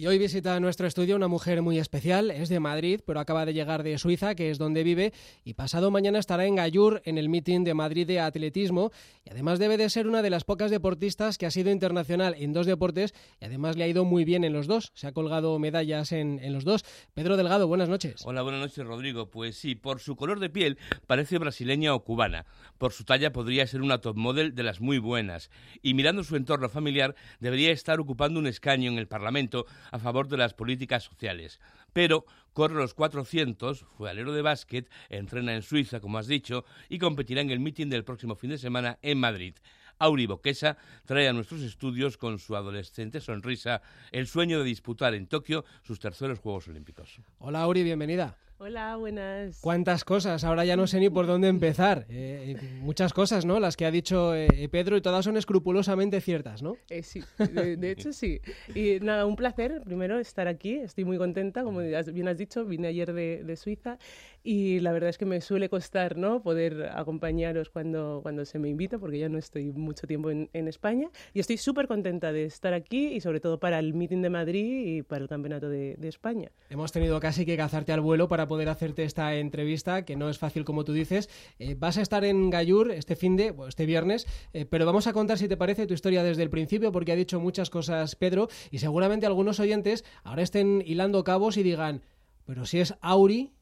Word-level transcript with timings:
Y 0.00 0.06
hoy 0.06 0.16
visita 0.16 0.58
nuestro 0.60 0.86
estudio 0.86 1.14
una 1.14 1.28
mujer 1.28 1.60
muy 1.60 1.78
especial, 1.78 2.30
es 2.30 2.48
de 2.48 2.58
Madrid, 2.58 3.02
pero 3.04 3.20
acaba 3.20 3.44
de 3.44 3.52
llegar 3.52 3.82
de 3.82 3.98
Suiza, 3.98 4.34
que 4.34 4.50
es 4.50 4.56
donde 4.56 4.82
vive, 4.82 5.12
y 5.44 5.52
pasado 5.52 5.90
mañana 5.90 6.18
estará 6.18 6.46
en 6.46 6.54
Gallur 6.54 7.02
en 7.04 7.18
el 7.18 7.28
meeting 7.28 7.64
de 7.64 7.74
Madrid 7.74 8.06
de 8.06 8.18
atletismo, 8.18 8.92
y 9.26 9.30
además 9.30 9.58
debe 9.58 9.76
de 9.76 9.90
ser 9.90 10.06
una 10.06 10.22
de 10.22 10.30
las 10.30 10.44
pocas 10.44 10.70
deportistas 10.70 11.36
que 11.36 11.44
ha 11.44 11.50
sido 11.50 11.70
internacional 11.70 12.34
en 12.38 12.54
dos 12.54 12.64
deportes, 12.64 13.12
y 13.42 13.44
además 13.44 13.76
le 13.76 13.84
ha 13.84 13.88
ido 13.88 14.06
muy 14.06 14.24
bien 14.24 14.42
en 14.42 14.54
los 14.54 14.66
dos, 14.66 14.90
se 14.94 15.06
ha 15.06 15.12
colgado 15.12 15.58
medallas 15.58 16.12
en, 16.12 16.38
en 16.42 16.54
los 16.54 16.64
dos. 16.64 16.82
Pedro 17.12 17.36
Delgado, 17.36 17.68
buenas 17.68 17.90
noches. 17.90 18.22
Hola, 18.24 18.40
buenas 18.40 18.62
noches, 18.62 18.86
Rodrigo. 18.86 19.28
Pues 19.28 19.58
sí, 19.58 19.74
por 19.74 20.00
su 20.00 20.16
color 20.16 20.40
de 20.40 20.48
piel 20.48 20.78
parece 21.06 21.36
brasileña 21.36 21.92
o 21.92 22.04
cubana, 22.04 22.46
por 22.78 22.94
su 22.94 23.04
talla 23.04 23.34
podría 23.34 23.66
ser 23.66 23.82
una 23.82 24.00
top 24.00 24.16
model 24.16 24.54
de 24.54 24.62
las 24.62 24.80
muy 24.80 24.96
buenas, 24.96 25.50
y 25.82 25.92
mirando 25.92 26.24
su 26.24 26.36
entorno 26.36 26.70
familiar 26.70 27.14
debería 27.38 27.70
estar 27.70 28.00
ocupando 28.00 28.40
un 28.40 28.46
escaño 28.46 28.90
en 28.90 28.96
el 28.96 29.06
Parlamento 29.06 29.66
a 29.90 29.98
favor 29.98 30.28
de 30.28 30.36
las 30.36 30.54
políticas 30.54 31.04
sociales. 31.04 31.60
Pero 31.92 32.24
corre 32.52 32.74
los 32.74 32.94
400, 32.94 33.80
fue 33.96 34.10
alero 34.10 34.32
de 34.32 34.42
básquet, 34.42 34.90
entrena 35.08 35.54
en 35.54 35.62
Suiza, 35.62 36.00
como 36.00 36.18
has 36.18 36.26
dicho, 36.26 36.64
y 36.88 36.98
competirá 36.98 37.40
en 37.40 37.50
el 37.50 37.60
meeting 37.60 37.88
del 37.88 38.04
próximo 38.04 38.34
fin 38.34 38.50
de 38.50 38.58
semana 38.58 38.98
en 39.02 39.18
Madrid. 39.18 39.54
Auri 39.98 40.26
Boquesa 40.26 40.78
trae 41.04 41.28
a 41.28 41.32
nuestros 41.32 41.60
estudios 41.60 42.16
con 42.16 42.38
su 42.38 42.56
adolescente 42.56 43.20
sonrisa 43.20 43.82
el 44.12 44.26
sueño 44.26 44.58
de 44.58 44.64
disputar 44.64 45.14
en 45.14 45.26
Tokio 45.26 45.64
sus 45.82 46.00
terceros 46.00 46.38
Juegos 46.38 46.68
Olímpicos. 46.68 47.20
Hola 47.38 47.60
Auri, 47.62 47.82
bienvenida. 47.82 48.36
Hola, 48.62 48.94
buenas. 48.96 49.58
¿Cuántas 49.62 50.04
cosas? 50.04 50.44
Ahora 50.44 50.66
ya 50.66 50.76
no 50.76 50.86
sé 50.86 51.00
ni 51.00 51.08
por 51.08 51.26
dónde 51.26 51.48
empezar. 51.48 52.04
Eh, 52.10 52.58
muchas 52.82 53.14
cosas, 53.14 53.46
¿no? 53.46 53.58
Las 53.58 53.74
que 53.74 53.86
ha 53.86 53.90
dicho 53.90 54.34
eh, 54.34 54.68
Pedro 54.70 54.98
y 54.98 55.00
todas 55.00 55.24
son 55.24 55.38
escrupulosamente 55.38 56.20
ciertas, 56.20 56.62
¿no? 56.62 56.76
Eh, 56.90 57.02
sí, 57.02 57.22
de, 57.38 57.78
de, 57.78 57.90
hecho 57.90 58.12
sí. 58.12 58.42
Y 58.74 59.00
nada, 59.00 59.24
un 59.24 59.34
placer 59.34 59.80
primero 59.82 60.18
estar 60.18 60.46
aquí. 60.46 60.74
Estoy 60.74 61.06
muy 61.06 61.16
contenta, 61.16 61.64
como 61.64 61.78
bien 61.78 62.28
has 62.28 62.36
dicho, 62.36 62.66
vine 62.66 62.88
ayer 62.88 63.14
de, 63.14 63.42
de 63.42 63.56
Suiza 63.56 63.96
y 64.42 64.80
la 64.80 64.92
verdad 64.92 65.10
es 65.10 65.18
que 65.18 65.26
me 65.26 65.40
suele 65.40 65.68
costar 65.68 66.16
¿no? 66.16 66.42
poder 66.42 66.90
acompañaros 66.94 67.68
cuando, 67.68 68.20
cuando 68.22 68.44
se 68.44 68.58
me 68.58 68.68
invita, 68.68 68.98
porque 68.98 69.18
ya 69.18 69.28
no 69.28 69.38
estoy 69.38 69.72
mucho 69.72 70.06
tiempo 70.06 70.30
en, 70.30 70.48
en 70.52 70.68
España. 70.68 71.08
Y 71.34 71.40
estoy 71.40 71.58
súper 71.58 71.86
contenta 71.86 72.32
de 72.32 72.44
estar 72.44 72.72
aquí 72.72 73.08
y 73.08 73.20
sobre 73.20 73.40
todo 73.40 73.60
para 73.60 73.78
el 73.78 73.92
meeting 73.92 74.22
de 74.22 74.30
Madrid 74.30 74.96
y 74.96 75.02
para 75.02 75.22
el 75.22 75.28
Campeonato 75.28 75.68
de, 75.68 75.96
de, 75.98 76.08
España. 76.08 76.50
Hemos 76.70 76.90
tenido 76.90 77.20
casi 77.20 77.44
que 77.44 77.56
cazarte 77.56 77.92
al 77.92 78.00
vuelo 78.00 78.28
para 78.28 78.48
poder 78.50 78.68
hacerte 78.68 79.04
esta 79.04 79.36
entrevista, 79.36 80.04
que 80.04 80.16
no 80.16 80.28
es 80.28 80.36
fácil 80.38 80.64
como 80.64 80.84
tú 80.84 80.92
dices. 80.92 81.30
Eh, 81.60 81.76
vas 81.78 81.98
a 81.98 82.02
estar 82.02 82.24
en 82.24 82.50
Gallur 82.50 82.90
este 82.90 83.14
fin 83.14 83.36
de, 83.36 83.52
bueno, 83.52 83.68
este 83.68 83.86
viernes, 83.86 84.26
eh, 84.52 84.64
pero 84.64 84.86
vamos 84.86 85.06
a 85.06 85.12
contar, 85.12 85.38
si 85.38 85.46
te 85.46 85.56
parece, 85.56 85.86
tu 85.86 85.94
historia 85.94 86.24
desde 86.24 86.42
el 86.42 86.50
principio, 86.50 86.90
porque 86.90 87.12
ha 87.12 87.16
dicho 87.16 87.38
muchas 87.38 87.70
cosas 87.70 88.16
Pedro, 88.16 88.48
y 88.72 88.78
seguramente 88.78 89.24
algunos 89.24 89.60
oyentes 89.60 90.04
ahora 90.24 90.42
estén 90.42 90.82
hilando 90.84 91.22
cabos 91.22 91.56
y 91.58 91.62
digan, 91.62 92.02
pero 92.44 92.66
si 92.66 92.80
es 92.80 92.96
Auri, 93.00 93.52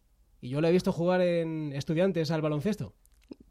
y 0.41 0.49
yo 0.49 0.63
lo 0.63 0.69
he 0.69 0.73
visto 0.73 0.91
jugar 0.91 1.21
en 1.21 1.75
estudiantes 1.75 2.31
al 2.31 2.41
baloncesto. 2.41 2.95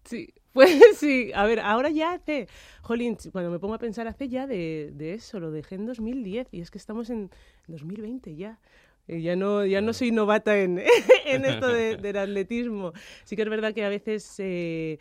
Sí, 0.05 0.33
pues 0.53 0.97
sí. 0.97 1.31
A 1.35 1.45
ver, 1.45 1.59
ahora 1.59 1.91
ya 1.91 2.13
hace, 2.13 2.47
jolín, 2.81 3.15
cuando 3.31 3.51
me 3.51 3.59
pongo 3.59 3.75
a 3.75 3.79
pensar, 3.79 4.07
hace 4.07 4.27
ya 4.27 4.47
de, 4.47 4.91
de 4.95 5.13
eso, 5.13 5.39
lo 5.39 5.51
dejé 5.51 5.75
en 5.75 5.85
2010 5.85 6.47
y 6.51 6.61
es 6.61 6.71
que 6.71 6.79
estamos 6.79 7.11
en 7.11 7.29
2020 7.67 8.35
ya. 8.35 8.59
Eh, 9.07 9.21
ya 9.21 9.35
no, 9.35 9.65
ya 9.65 9.81
no 9.81 9.93
soy 9.93 10.11
novata 10.11 10.57
en, 10.59 10.79
en 11.25 11.45
esto 11.45 11.67
de, 11.67 11.97
del 12.01 12.17
atletismo. 12.17 12.93
Sí 13.23 13.35
que 13.35 13.43
es 13.43 13.49
verdad 13.49 13.73
que 13.73 13.83
a 13.83 13.89
veces 13.89 14.35
eh, 14.39 14.99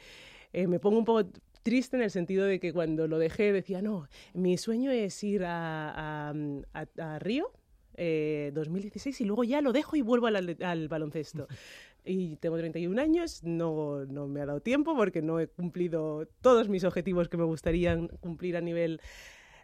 eh, 0.53 0.67
me 0.67 0.79
pongo 0.79 0.99
un 0.99 1.05
poco 1.05 1.29
triste 1.63 1.97
en 1.97 2.03
el 2.03 2.11
sentido 2.11 2.47
de 2.47 2.61
que 2.61 2.73
cuando 2.73 3.09
lo 3.09 3.19
dejé 3.19 3.53
decía, 3.53 3.83
no, 3.83 4.09
mi 4.35 4.57
sueño 4.57 4.91
es 4.93 5.23
ir 5.25 5.45
a, 5.45 6.31
a, 6.31 6.35
a, 6.73 6.87
a 7.15 7.19
Río, 7.19 7.51
eh, 7.97 8.53
2016 8.55 9.21
y 9.21 9.25
luego 9.25 9.43
ya 9.43 9.61
lo 9.61 9.73
dejo 9.73 9.97
y 9.97 10.03
vuelvo 10.03 10.27
al, 10.27 10.57
al 10.61 10.89
baloncesto. 10.89 11.49
Y 12.09 12.37
tengo 12.37 12.57
31 12.57 13.03
años, 13.03 13.43
no, 13.43 14.05
no 14.05 14.29
me 14.29 14.41
ha 14.41 14.47
dado 14.47 14.61
tiempo 14.61 14.95
porque 14.95 15.23
no 15.23 15.41
he 15.41 15.49
cumplido 15.49 16.29
todos 16.41 16.69
mis 16.69 16.85
objetivos 16.85 17.29
que 17.29 17.37
me 17.37 17.43
gustarían 17.43 18.07
cumplir 18.21 18.57
a 18.57 18.61
nivel 18.61 19.01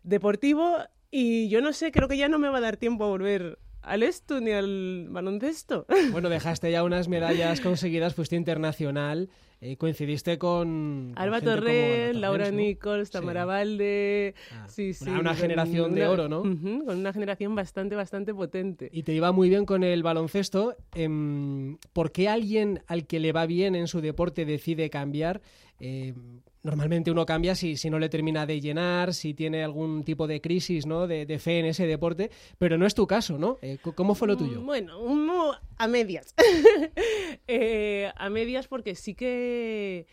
deportivo 0.02 0.78
y 1.12 1.48
yo 1.50 1.60
no 1.60 1.72
sé, 1.72 1.92
creo 1.92 2.08
que 2.08 2.16
ya 2.16 2.28
no 2.28 2.40
me 2.40 2.48
va 2.48 2.58
a 2.58 2.60
dar 2.60 2.76
tiempo 2.76 3.04
a 3.04 3.08
volver 3.10 3.60
al 3.82 4.02
esto 4.02 4.40
ni 4.40 4.52
al 4.52 5.08
baloncesto. 5.10 5.86
Bueno, 6.12 6.28
dejaste 6.28 6.70
ya 6.70 6.84
unas 6.84 7.08
medallas 7.08 7.60
conseguidas, 7.60 8.14
fuiste 8.14 8.36
internacional, 8.36 9.28
eh, 9.60 9.76
coincidiste 9.76 10.38
con... 10.38 11.12
Alba 11.16 11.40
con 11.40 11.48
Torres, 11.50 12.16
Laura 12.16 12.50
Nichols, 12.50 13.10
Tamara 13.10 13.42
sí. 13.42 13.46
Valde... 13.46 14.34
Ah, 14.52 14.66
sí, 14.68 14.92
sí. 14.92 15.08
Una, 15.08 15.20
una 15.20 15.34
generación 15.34 15.92
una, 15.92 16.00
de 16.00 16.06
oro, 16.06 16.28
¿no? 16.28 16.40
Uh 16.40 16.46
-huh, 16.46 16.84
con 16.84 16.98
una 16.98 17.12
generación 17.12 17.54
bastante, 17.54 17.94
bastante 17.94 18.34
potente. 18.34 18.90
Y 18.92 19.04
te 19.04 19.12
iba 19.12 19.32
muy 19.32 19.48
bien 19.48 19.64
con 19.64 19.84
el 19.84 20.02
baloncesto. 20.02 20.76
Eh, 20.94 21.76
¿Por 21.92 22.12
qué 22.12 22.28
alguien 22.28 22.82
al 22.86 23.06
que 23.06 23.20
le 23.20 23.32
va 23.32 23.46
bien 23.46 23.74
en 23.74 23.86
su 23.86 24.00
deporte 24.00 24.44
decide 24.44 24.90
cambiar? 24.90 25.40
Eh, 25.84 26.14
normalmente 26.62 27.10
uno 27.10 27.26
cambia 27.26 27.56
si, 27.56 27.76
si, 27.76 27.90
no 27.90 27.98
le 27.98 28.08
termina 28.08 28.46
de 28.46 28.60
llenar, 28.60 29.12
si 29.14 29.34
tiene 29.34 29.64
algún 29.64 30.04
tipo 30.04 30.28
de 30.28 30.40
crisis, 30.40 30.86
¿no? 30.86 31.08
De, 31.08 31.26
fe 31.40 31.58
en 31.58 31.66
ese 31.66 31.88
deporte, 31.88 32.30
pero 32.56 32.78
no 32.78 32.86
es 32.86 32.94
tu 32.94 33.04
caso, 33.08 33.36
¿no? 33.36 33.58
Eh, 33.62 33.78
¿Cómo 33.96 34.14
fue 34.14 34.28
lo 34.28 34.36
tuyo? 34.36 34.60
Bueno, 34.60 35.00
uno 35.00 35.54
a 35.76 35.88
medias. 35.88 36.36
eh, 37.48 38.12
a 38.14 38.30
medias 38.30 38.68
porque 38.68 38.94
sí 38.94 39.14
que 39.14 40.06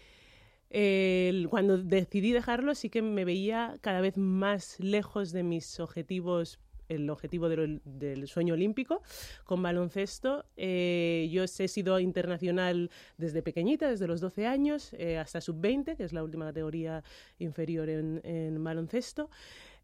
cuando 1.50 1.78
decidí 1.78 2.32
dejarlo 2.32 2.74
sí 2.74 2.90
que 2.90 3.02
me 3.02 3.26
veía 3.26 3.78
cada 3.82 4.02
vez 4.02 4.18
más 4.18 4.80
lejos 4.80 5.32
de 5.32 5.44
mis 5.44 5.80
objetivos 5.80 6.60
el 6.90 7.10
objetivo 7.10 7.48
del, 7.48 8.28
sueño 8.28 8.56
olímpico 8.56 9.02
con 9.46 9.62
baloncesto. 9.64 10.46
Eh, 10.58 11.30
yo 11.32 11.44
he 11.44 11.48
sido 11.48 12.00
internacional 12.00 12.90
desde 13.18 13.42
pequeñita, 13.42 13.90
desde 13.90 14.08
los 14.08 14.20
12 14.20 14.46
años 14.46 14.94
eh, 14.94 15.18
hasta 15.18 15.40
sub-20, 15.40 15.96
que 15.96 16.04
es 16.04 16.14
la 16.14 16.24
última 16.24 16.46
categoría 16.46 17.04
inferior 17.38 17.90
en, 17.90 18.22
en 18.24 18.62
baloncesto. 18.64 19.30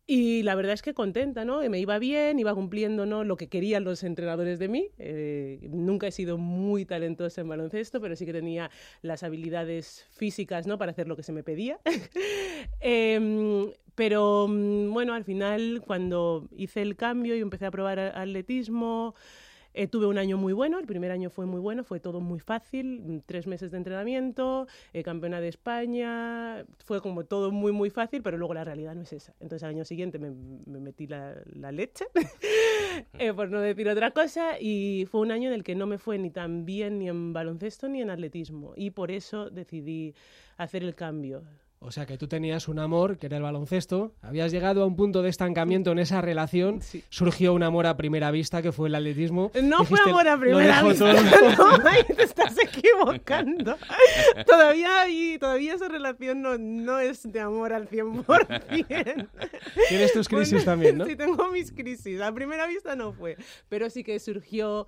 Y 0.08 0.44
la 0.44 0.54
verdad 0.54 0.74
es 0.74 0.84
que 0.84 0.94
contenta, 0.94 1.46
¿no? 1.46 1.68
Me 1.68 1.80
iba 1.80 1.98
bien, 1.98 2.38
iba 2.38 2.54
cumpliendo 2.54 3.08
¿no? 3.08 3.24
lo 3.24 3.38
que 3.38 3.48
querían 3.48 3.84
los 3.84 4.04
entrenadores 4.04 4.60
de 4.60 4.68
mí. 4.68 4.90
Eh, 5.00 5.68
nunca 5.72 6.06
he 6.06 6.12
sido 6.12 6.38
muy 6.38 6.86
talentosa 6.86 7.42
en 7.42 7.50
baloncesto, 7.50 8.00
pero 8.00 8.16
sí 8.16 8.26
que 8.26 8.34
tenía 8.34 8.70
las 9.02 9.24
habilidades 9.24 10.06
físicas, 10.12 10.68
¿no? 10.68 10.78
Para 10.78 10.92
hacer 10.92 11.08
lo 11.08 11.16
que 11.16 11.24
se 11.24 11.32
me 11.32 11.42
pedía. 11.42 11.80
eh, 12.82 13.74
pero 13.96 14.48
bueno, 14.48 15.14
al 15.14 15.24
final, 15.24 15.82
cuando 15.86 16.50
hice 16.56 16.82
el 16.82 16.96
cambio 16.96 17.36
y 17.36 17.40
empecé 17.40 17.66
a 17.66 17.72
probar 17.72 17.98
atletismo, 18.00 19.16
eh, 19.76 19.88
tuve 19.88 20.06
un 20.06 20.18
año 20.18 20.38
muy 20.38 20.54
bueno, 20.54 20.80
el 20.80 20.86
primer 20.86 21.12
año 21.12 21.30
fue 21.30 21.46
muy 21.46 21.60
bueno, 21.60 21.84
fue 21.84 22.00
todo 22.00 22.22
muy 22.22 22.40
fácil, 22.40 23.22
tres 23.26 23.46
meses 23.46 23.72
de 23.72 23.78
entrenamiento, 23.78 24.68
eh, 24.94 25.04
campeona 25.04 25.42
de 25.42 25.50
España, 25.50 26.66
fue 26.84 27.02
como 27.02 27.26
todo 27.26 27.52
muy, 27.52 27.72
muy 27.72 27.90
fácil, 27.90 28.22
pero 28.22 28.38
luego 28.38 28.54
la 28.54 28.64
realidad 28.64 28.96
no 28.96 29.02
es 29.02 29.14
esa. 29.14 29.34
Entonces 29.40 29.64
al 29.64 29.72
año 29.72 29.86
siguiente 29.86 30.18
me, 30.18 30.32
me 30.32 30.80
metí 30.80 31.08
la, 31.08 31.36
la 31.54 31.72
leche, 31.72 32.06
eh, 33.20 33.34
por 33.34 33.50
no 33.50 33.60
decir 33.60 33.90
otra 33.90 34.12
cosa, 34.12 34.60
y 34.60 35.06
fue 35.12 35.22
un 35.22 35.32
año 35.32 35.50
en 35.50 35.56
el 35.56 35.64
que 35.64 35.76
no 35.76 35.86
me 35.86 35.98
fue 35.98 36.18
ni 36.18 36.30
tan 36.30 36.66
bien 36.66 37.00
ni 37.00 37.10
en 37.10 37.34
baloncesto 37.34 37.90
ni 37.90 38.02
en 38.02 38.10
atletismo, 38.10 38.74
y 38.78 38.92
por 38.92 39.12
eso 39.12 39.50
decidí 39.50 40.16
hacer 40.58 40.84
el 40.84 40.96
cambio. 40.96 41.44
O 41.86 41.92
sea 41.92 42.08
que 42.08 42.18
tú 42.18 42.28
tenías 42.28 42.68
un 42.68 42.80
amor, 42.80 43.20
que 43.20 43.28
era 43.28 43.38
el 43.38 43.44
baloncesto, 43.44 44.16
habías 44.24 44.52
llegado 44.52 44.82
a 44.82 44.88
un 44.88 44.96
punto 44.96 45.22
de 45.22 45.30
estancamiento 45.30 45.92
en 45.92 46.00
esa 46.00 46.20
relación, 46.20 46.82
sí. 46.82 47.04
surgió 47.10 47.54
un 47.54 47.62
amor 47.62 47.86
a 47.86 47.96
primera 47.96 48.32
vista, 48.32 48.64
que 48.64 48.72
fue 48.72 48.88
el 48.88 48.96
atletismo. 48.96 49.52
No 49.62 49.80
Dijiste, 49.80 50.02
fue 50.02 50.12
amor 50.12 50.28
a 50.28 50.40
primera 50.40 50.82
vista, 50.82 51.14
no, 51.58 51.88
ahí 51.88 52.04
te 52.04 52.24
estás 52.24 52.56
equivocando. 52.58 53.78
todavía, 54.48 55.02
hay, 55.02 55.38
todavía 55.38 55.76
esa 55.76 55.88
relación 55.88 56.42
no, 56.42 56.58
no 56.58 56.98
es 56.98 57.32
de 57.32 57.40
amor 57.40 57.72
al 57.72 57.88
100%. 57.88 59.28
Tienes 59.88 60.12
tus 60.12 60.28
crisis 60.28 60.54
bueno, 60.54 60.66
también, 60.66 60.98
¿no? 60.98 61.06
Sí, 61.06 61.16
tengo 61.16 61.52
mis 61.52 61.72
crisis. 61.72 62.20
A 62.20 62.34
primera 62.34 62.66
vista 62.66 62.96
no 62.96 63.14
fue, 63.14 63.38
pero 63.70 63.92
sí 63.92 64.04
que 64.04 64.20
surgió, 64.20 64.88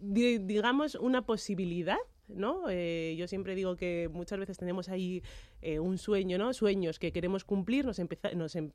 digamos, 0.00 0.94
una 0.94 1.26
posibilidad 1.26 1.98
¿no? 2.28 2.68
Eh, 2.68 3.14
yo 3.18 3.28
siempre 3.28 3.54
digo 3.54 3.76
que 3.76 4.08
muchas 4.12 4.38
veces 4.38 4.58
tenemos 4.58 4.88
ahí 4.88 5.22
eh, 5.60 5.78
un 5.78 5.98
sueño, 5.98 6.38
¿no? 6.38 6.52
Sueños 6.52 6.98
que 6.98 7.12
queremos 7.12 7.44
cumplir, 7.44 7.84
nos, 7.84 8.00
nos 8.34 8.56
em 8.56 8.70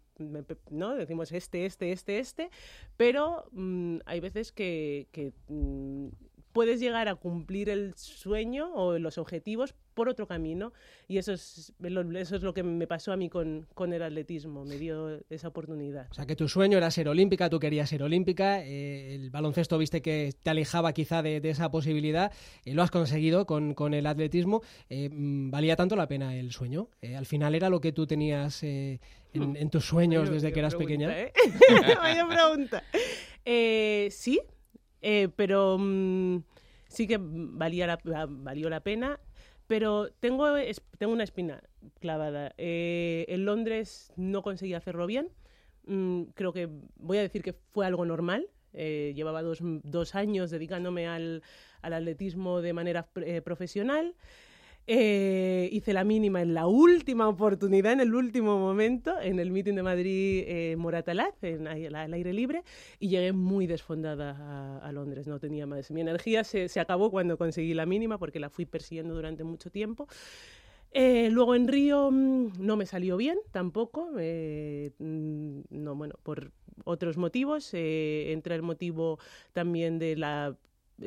¿no? 0.70 0.96
Decimos 0.96 1.32
este, 1.32 1.66
este, 1.66 1.92
este, 1.92 2.20
este, 2.20 2.50
pero 2.98 3.46
mmm, 3.52 3.98
hay 4.06 4.20
veces 4.20 4.52
que, 4.52 5.08
mmm, 5.48 6.08
puedes 6.58 6.80
llegar 6.80 7.08
a 7.08 7.14
cumplir 7.14 7.70
el 7.70 7.94
sueño 7.96 8.74
o 8.74 8.98
los 8.98 9.20
objetivos 9.20 9.76
por 9.94 10.10
otro 10.10 10.26
camino 10.26 10.74
y 11.08 11.20
eso 11.20 11.32
es, 11.34 11.72
eso 11.80 12.36
es 12.36 12.42
lo 12.42 12.52
que 12.56 12.64
me 12.64 12.88
pasó 12.88 13.12
a 13.12 13.16
mí 13.16 13.30
con, 13.30 13.68
con 13.76 13.94
el 13.94 14.02
atletismo, 14.02 14.66
me 14.66 14.80
dio 14.80 15.22
esa 15.30 15.50
oportunidad. 15.50 16.08
O 16.10 16.16
sea, 16.16 16.26
que 16.26 16.36
tu 16.36 16.50
sueño 16.50 16.80
era 16.80 16.90
ser 16.90 17.10
olímpica, 17.10 17.48
tú 17.52 17.60
querías 17.60 17.88
ser 17.88 18.02
olímpica, 18.02 18.64
eh, 18.64 19.14
el 19.14 19.30
baloncesto 19.30 19.78
viste 19.78 20.02
que 20.02 20.34
te 20.42 20.50
alejaba 20.50 20.94
quizá 20.94 21.22
de, 21.22 21.42
de 21.42 21.50
esa 21.52 21.70
posibilidad, 21.70 22.32
eh, 22.66 22.74
lo 22.74 22.82
has 22.82 22.90
conseguido 22.90 23.46
con, 23.46 23.76
con 23.76 23.94
el 23.94 24.08
atletismo, 24.08 24.64
eh, 24.90 25.10
¿valía 25.12 25.76
tanto 25.76 25.96
la 25.96 26.08
pena 26.08 26.36
el 26.36 26.52
sueño? 26.52 26.90
Eh, 27.04 27.16
al 27.16 27.28
final 27.28 27.54
era 27.54 27.70
lo 27.70 27.82
que 27.82 27.92
tú 27.92 28.08
tenías 28.08 28.64
eh, 28.64 29.00
en, 29.32 29.56
en, 29.56 29.70
tus 29.70 29.86
sueños 29.86 30.28
desde 30.28 30.52
que 30.52 30.60
eras 30.60 30.74
pregunta, 30.74 31.06
pequeña. 31.06 31.22
¿eh? 31.22 31.34
Vaya 32.02 32.28
pregunta. 32.28 32.84
Eh, 35.10 35.30
pero 35.34 35.78
mm, 35.80 36.40
sí 36.90 37.08
que 37.08 37.18
valía 37.18 37.88
la, 37.88 38.28
valió 38.28 38.70
la 38.70 38.82
pena. 38.82 39.22
Pero 39.66 40.10
tengo, 40.20 40.46
tengo 40.98 41.14
una 41.14 41.24
espina 41.24 41.64
clavada. 42.02 42.54
en 42.58 43.46
Londres 43.46 44.12
no 44.18 44.42
conseguí 44.42 44.74
hacerlo 44.74 45.08
bien. 45.08 45.30
Mm, 45.86 46.24
creo 46.34 46.52
que 46.52 46.68
voy 46.98 47.20
a 47.20 47.22
decir 47.22 47.42
que 47.42 47.54
fue 47.54 47.86
algo 47.86 48.06
normal. 48.06 48.50
llevaba 48.74 49.42
dos, 49.42 49.60
dos, 49.62 50.14
años 50.14 50.52
dedicándome 50.52 51.08
al, 51.08 51.42
al 51.82 51.94
atletismo 51.94 52.62
de 52.62 52.74
manera 52.74 53.08
profesional. 53.46 54.14
Eh, 54.90 55.68
hice 55.74 55.92
la 55.92 56.06
mínima 56.06 56.42
en 56.42 56.54
la 56.54 56.66
última 56.66 57.28
oportunidad, 57.28 57.92
en 57.92 58.00
el 58.00 58.16
último 58.16 58.58
momento, 58.58 59.20
en 59.20 59.40
el 59.40 59.52
meeting 59.52 59.76
de 59.76 59.84
Madrid 59.84 60.44
eh, 60.48 60.76
Moratalaz, 60.78 61.36
en, 61.44 61.68
al 61.68 62.14
aire 62.14 62.32
libre, 62.32 62.64
y 62.98 63.10
llegué 63.10 63.34
muy 63.34 63.68
desfondada 63.68 64.80
a, 64.80 64.92
Londres. 64.94 65.28
No 65.28 65.40
tenía 65.40 65.68
más. 65.68 65.92
Mi 65.92 66.02
energía 66.02 66.46
se, 66.46 66.70
se, 66.70 66.80
acabó 66.80 67.12
cuando 67.12 67.38
conseguí 67.38 67.74
la 67.74 67.86
mínima, 67.86 68.18
porque 68.18 68.40
la 68.40 68.50
fui 68.50 68.66
persiguiendo 68.66 69.14
durante 69.14 69.44
mucho 69.44 69.70
tiempo. 69.70 70.08
Eh, 70.92 71.30
luego 71.32 71.54
en 71.56 71.68
Río 71.68 72.10
mm, 72.12 72.54
no 72.60 72.78
me 72.78 72.86
salió 72.86 73.18
bien 73.18 73.38
tampoco, 73.52 74.10
eh, 74.18 74.92
mm, 75.00 75.60
no, 75.70 75.96
bueno, 75.96 76.16
por 76.24 76.52
otros 76.86 77.18
motivos. 77.18 77.74
Eh, 77.74 78.32
entra 78.32 78.56
el 78.56 78.62
motivo 78.62 79.20
también 79.54 80.00
de 80.00 80.16
la 80.16 80.56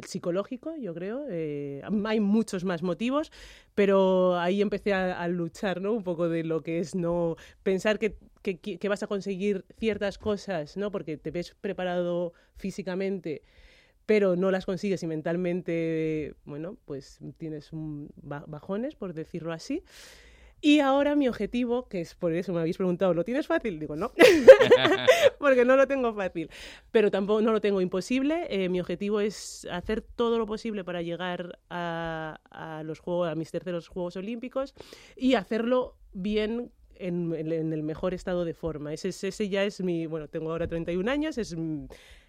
psicológico, 0.07 0.77
yo 0.77 0.95
creo. 0.95 1.27
Eh, 1.29 1.83
hay 2.05 2.21
muchos 2.21 2.65
más 2.65 2.83
motivos, 2.83 3.31
pero 3.75 4.39
ahí 4.39 4.63
empecé 4.63 4.93
a, 4.95 5.27
luchar, 5.29 5.81
¿no? 5.81 5.93
Un 5.93 6.05
poco 6.05 6.29
de 6.29 6.45
lo 6.45 6.63
que 6.63 6.79
es 6.79 6.95
no 6.95 7.37
pensar 7.63 7.99
que, 7.99 8.17
que, 8.43 8.89
vas 8.89 9.03
a 9.03 9.07
conseguir 9.07 9.65
ciertas 9.79 10.19
cosas, 10.19 10.77
¿no? 10.77 10.91
Porque 10.91 11.17
te 11.17 11.31
ves 11.31 11.55
preparado 11.61 12.33
físicamente, 12.57 13.43
pero 14.07 14.37
no 14.37 14.51
las 14.51 14.67
consigues 14.67 15.03
y 15.03 15.07
mentalmente, 15.07 16.35
bueno, 16.45 16.77
pues 16.85 17.19
tienes 17.37 17.71
bajones, 17.73 18.95
por 18.95 19.15
decirlo 19.15 19.53
así. 19.53 19.83
Y 20.61 20.81
ahora 20.81 21.17
mi 21.17 21.27
objetivo, 21.27 21.89
que 21.89 22.01
es 22.01 22.15
por 22.15 22.33
eso 22.33 22.53
me 22.53 22.61
habéis 22.61 22.77
preguntado, 22.77 23.15
¿lo 23.15 23.25
tienes 23.25 23.47
fácil? 23.47 23.79
Digo, 23.79 23.97
no, 23.97 24.13
porque 25.39 25.65
no 25.65 25.77
lo 25.77 25.87
tengo 25.87 26.13
fácil, 26.13 26.51
pero 26.91 27.11
tampoco 27.11 27.41
no 27.41 27.53
lo 27.53 27.61
tengo 27.61 27.81
imposible. 27.81 28.47
Eh, 28.51 28.69
mi 28.69 28.81
objetivo 28.81 29.21
es 29.21 29.67
hacer 29.71 30.03
todo 30.03 30.39
lo 30.39 30.47
posible 30.47 30.85
para 30.85 31.01
llegar 31.01 31.59
a, 31.71 32.41
a, 32.51 32.83
los 32.83 33.01
juegos, 33.01 33.31
a 33.31 33.35
mis 33.35 33.51
terceros 33.51 33.89
Juegos 33.89 34.17
Olímpicos 34.17 34.75
y 35.17 35.35
hacerlo 35.35 35.97
bien 36.13 36.71
en, 36.97 37.35
en, 37.35 37.73
el 37.73 37.83
mejor 37.83 38.13
estado 38.13 38.45
de 38.45 38.53
forma. 38.53 38.93
Ese, 38.93 39.09
ese 39.09 39.49
ya 39.49 39.65
es 39.65 39.81
mi, 39.81 40.07
bueno, 40.07 40.29
tengo 40.29 40.51
ahora 40.51 40.67
31 40.67 41.11
años, 41.11 41.39
es, 41.39 41.57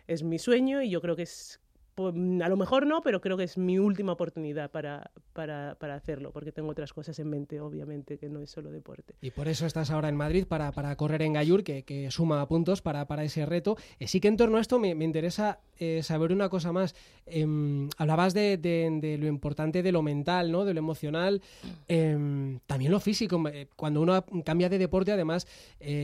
es 0.07 0.23
mi 0.23 0.39
sueño 0.39 0.81
y 0.81 0.89
yo 0.89 1.01
creo 1.01 1.15
que 1.17 1.23
es 1.23 1.59
a 1.97 2.49
lo 2.49 2.57
mejor 2.57 2.87
no, 2.87 3.01
pero 3.01 3.21
creo 3.21 3.37
que 3.37 3.43
es 3.43 3.57
mi 3.57 3.77
última 3.77 4.13
oportunidad 4.13 4.71
para, 4.71 5.11
para, 5.41 5.73
para, 5.73 5.95
hacerlo, 5.95 6.31
porque 6.31 6.51
tengo 6.51 6.69
otras 6.69 6.93
cosas 6.93 7.17
en 7.17 7.27
mente, 7.27 7.59
obviamente, 7.59 8.19
que 8.19 8.29
no 8.29 8.41
es 8.41 8.51
solo 8.51 8.69
deporte. 8.69 9.15
Y 9.23 9.31
por 9.31 9.47
eso 9.47 9.65
estás 9.65 9.89
ahora 9.89 10.07
en 10.07 10.15
Madrid, 10.15 10.45
para, 10.45 10.71
para 10.71 10.95
correr 10.95 11.23
en 11.23 11.33
Gallur, 11.33 11.63
que, 11.63 11.81
que 11.81 12.11
suma 12.11 12.47
puntos 12.47 12.83
para, 12.83 13.07
para 13.07 13.23
ese 13.23 13.43
reto. 13.47 13.75
Eh, 13.97 14.07
sí 14.07 14.19
que 14.19 14.27
en 14.27 14.37
torno 14.37 14.59
a 14.59 14.61
esto 14.61 14.77
me, 14.77 14.93
me 14.93 15.03
interesa 15.03 15.59
eh, 15.79 16.03
saber 16.03 16.31
una 16.31 16.47
cosa 16.47 16.71
más. 16.71 16.93
Em, 17.25 17.89
hablabas 17.97 18.35
de, 18.35 18.57
de, 18.57 19.17
lo 19.17 19.25
importante 19.25 19.81
de 19.81 19.91
lo 19.91 20.03
mental, 20.03 20.51
¿no? 20.51 20.63
de 20.63 20.75
lo 20.75 20.79
emocional, 20.79 21.41
em, 21.87 22.59
también 22.67 22.91
lo 22.91 22.99
físico. 22.99 23.41
Eh, 23.51 23.67
cuando 23.75 23.99
uno 23.99 24.23
cambia 24.45 24.69
de 24.69 24.77
deporte, 24.77 25.11
además, 25.11 25.47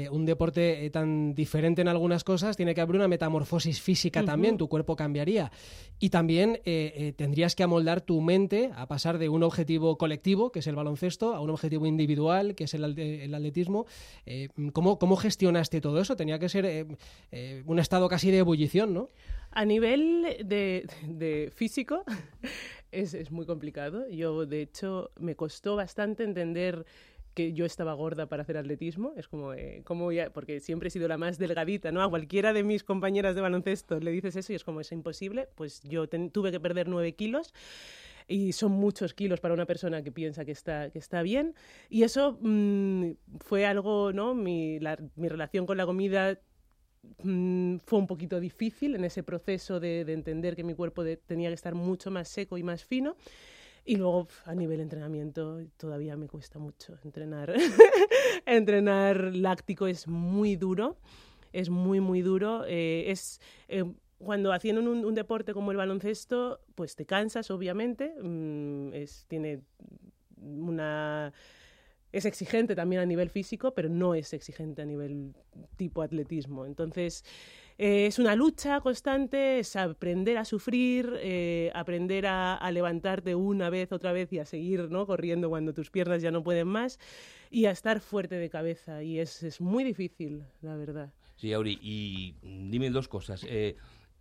un 0.09 0.25
deporte 0.25 0.89
tan 0.89 1.35
diferente 1.35 1.83
en 1.83 1.89
algunas 1.89 2.23
cosas, 2.23 2.57
tiene 2.57 2.73
que 2.73 2.81
haber 2.81 2.95
una 2.95 3.07
metamorfosis 3.07 3.79
física 3.79 4.25
también, 4.25 4.57
tu 4.57 4.67
cuerpo 4.67 4.95
cambiaría. 4.95 5.51
Y 5.99 6.09
también 6.09 6.59
eh, 6.63 6.93
eh, 6.95 7.13
tendrías 7.15 7.55
que 7.55 7.63
amoldar 7.63 8.01
tu 8.01 8.21
mente 8.21 8.71
a 8.75 8.87
pasar 8.87 9.17
de 9.17 9.26
un 9.29 9.44
objetivo 9.44 9.97
colectivo, 9.97 10.51
que 10.51 10.59
es 10.59 10.68
el 10.68 10.75
baloncesto, 10.75 11.33
a 11.33 11.41
un 11.41 11.50
objetivo 11.50 11.85
individual, 11.85 12.56
que 12.56 12.65
es 12.65 12.74
el, 12.74 12.83
atletismo. 12.83 13.85
Eh, 14.25 14.50
¿cómo, 14.74 15.00
¿cómo, 15.00 15.15
gestionaste 15.15 15.81
todo 15.81 16.00
eso? 16.00 16.15
Tenía 16.15 16.39
que 16.39 16.50
ser 16.50 16.88
un 17.65 17.79
estado 17.79 18.07
casi 18.07 18.31
de 18.31 18.39
ebullición, 18.39 18.94
¿no? 18.94 19.09
A 19.51 19.65
nivel 19.65 20.38
de, 20.45 20.88
de 21.07 21.51
físico 21.56 22.03
es, 22.91 23.13
es 23.13 23.31
muy 23.31 23.45
complicado. 23.45 24.09
Yo, 24.09 24.45
de 24.45 24.62
hecho, 24.62 25.12
me 25.19 25.35
costó 25.35 25.75
bastante 25.75 26.23
entender 26.23 26.85
que 27.38 27.53
yo 27.53 27.65
estaba 27.65 27.94
gorda 27.94 28.25
para 28.25 28.41
hacer 28.41 28.57
atletismo, 28.57 29.13
es 29.15 29.27
como, 29.27 29.53
eh, 29.53 29.83
ya, 30.12 30.31
porque 30.31 30.59
siempre 30.59 30.88
he 30.88 30.89
sido 30.89 31.07
la 31.07 31.19
más 31.19 31.38
delgadita, 31.38 31.91
¿no? 31.91 32.01
A 32.01 32.09
cualquiera 32.09 32.51
de 32.51 32.63
mis 32.63 32.83
compañeras 32.83 33.35
de 33.35 33.41
baloncesto 33.41 34.00
le 34.00 34.09
dices 34.09 34.35
eso 34.35 34.53
y 34.53 34.56
es 34.56 34.63
como, 34.63 34.81
es 34.81 34.91
imposible, 34.91 35.47
pues 35.53 35.83
yo 35.83 36.09
tuve 36.09 36.50
que 36.50 36.59
perder 36.59 36.88
nueve 36.88 37.13
kilos 37.13 37.53
y 38.27 38.51
son 38.51 38.74
muchos 38.74 39.13
kilos 39.13 39.39
para 39.39 39.53
una 39.53 39.65
persona 39.65 40.03
que 40.03 40.12
piensa 40.12 40.45
que 40.45 40.51
está, 40.51 40.89
que 40.89 41.00
está 41.00 41.21
bien. 41.21 41.56
Y 41.89 42.03
eso 42.03 42.38
mm, 42.41 43.12
fue 43.39 43.65
algo, 43.65 44.12
¿no? 44.13 44.33
Mi, 44.33 44.79
mi, 45.15 45.29
relación 45.29 45.65
con 45.65 45.77
la 45.77 45.85
comida 45.85 46.39
mm, 47.24 47.77
fue 47.85 48.00
un 48.00 48.07
poquito 48.07 48.39
difícil 48.39 48.95
en 48.95 49.06
ese 49.06 49.24
proceso 49.24 49.79
de, 49.79 50.03
de 50.03 50.13
entender 50.13 50.56
que 50.56 50.63
mi 50.63 50.74
cuerpo 50.74 51.03
tenía 51.25 51.50
que 51.50 51.56
estar 51.56 51.75
mucho 51.75 52.12
más 52.12 52.27
seco 52.27 52.57
y 52.57 52.63
más 52.63 52.83
fino. 52.83 53.15
Y 53.88 53.95
luego 53.95 54.27
a 54.44 54.53
nivel 54.53 54.81
entrenamiento 54.81 55.62
todavía 55.77 56.18
me 56.18 56.27
cuesta 56.27 56.59
mucho 56.59 57.00
entrenar. 57.06 57.53
entrenar 58.45 59.33
láctico 59.33 59.88
es 59.88 60.09
muy 60.09 60.57
duro, 60.57 60.97
es 61.53 61.69
muy, 61.69 62.01
muy 62.01 62.21
duro. 62.21 62.65
Eh, 62.68 63.09
es, 63.09 63.39
eh, 63.69 63.85
cuando 64.17 64.51
haciendo 64.51 64.81
un, 64.81 65.13
deporte 65.13 65.53
como 65.53 65.71
el 65.71 65.77
baloncesto, 65.77 66.59
pues 66.75 66.95
te 66.95 67.05
cansas, 67.05 67.51
obviamente. 67.51 68.13
Mm, 68.21 68.93
es, 68.93 69.25
tiene 69.27 69.61
una 70.41 71.33
es 72.11 72.25
exigente 72.25 72.75
también 72.75 73.01
a 73.01 73.05
nivel 73.05 73.29
físico, 73.29 73.73
pero 73.73 73.89
no 73.89 74.15
es 74.15 74.33
exigente 74.33 74.81
a 74.81 74.85
nivel 74.85 75.33
tipo 75.75 76.01
atletismo. 76.01 76.65
Entonces, 76.65 77.23
eh, 77.77 78.07
es 78.07 78.17
una 78.17 78.35
lucha 78.35 78.79
constante, 78.81 79.59
es 79.59 79.75
aprender 79.75 80.37
a 80.37 80.45
sufrir, 80.45 81.13
eh, 81.21 81.71
aprender 81.75 82.25
a, 82.27 82.71
levantarte 82.71 83.35
una 83.35 83.69
vez, 83.69 83.91
otra 83.91 84.13
vez 84.13 84.31
y 84.33 84.39
a 84.39 84.45
seguir 84.45 84.89
¿no? 84.89 85.05
corriendo 85.05 85.49
cuando 85.49 85.73
tus 85.73 85.91
piernas 85.91 86.21
ya 86.21 86.31
no 86.31 86.43
pueden 86.43 86.67
más 86.67 86.99
y 87.51 87.65
a 87.65 87.71
estar 87.71 87.99
fuerte 87.99 88.35
de 88.35 88.49
cabeza. 88.49 89.03
Y 89.03 89.19
es, 89.19 89.43
es 89.43 89.61
muy 89.61 89.83
difícil, 89.83 90.43
la 90.61 90.75
verdad. 90.75 91.13
Sí, 91.35 91.53
Auri, 91.53 91.77
y 91.81 92.33
dime 92.41 92.89
dos 92.89 93.07
cosas. 93.07 93.45
Eh, 93.47 93.75